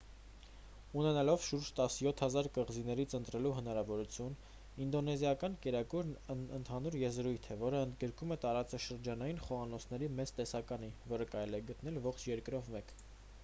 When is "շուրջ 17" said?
1.47-2.05